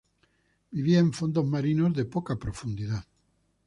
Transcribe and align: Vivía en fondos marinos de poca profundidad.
Vivía 0.75 0.97
en 1.05 1.11
fondos 1.19 1.45
marinos 1.53 1.91
de 1.97 2.05
poca 2.13 2.35
profundidad. 2.43 3.03